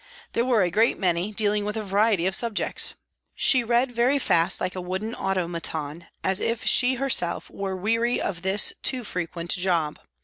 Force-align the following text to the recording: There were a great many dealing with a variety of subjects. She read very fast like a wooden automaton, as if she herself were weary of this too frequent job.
There 0.33 0.45
were 0.45 0.63
a 0.63 0.71
great 0.71 0.97
many 0.97 1.31
dealing 1.31 1.63
with 1.63 1.77
a 1.77 1.83
variety 1.83 2.25
of 2.25 2.33
subjects. 2.33 2.95
She 3.35 3.63
read 3.63 3.91
very 3.91 4.17
fast 4.17 4.59
like 4.59 4.75
a 4.75 4.81
wooden 4.81 5.13
automaton, 5.13 6.07
as 6.23 6.39
if 6.39 6.65
she 6.65 6.95
herself 6.95 7.51
were 7.51 7.75
weary 7.75 8.19
of 8.19 8.41
this 8.41 8.73
too 8.81 9.03
frequent 9.03 9.51
job. 9.53 9.99